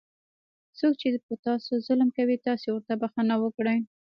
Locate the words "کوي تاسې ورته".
2.17-2.93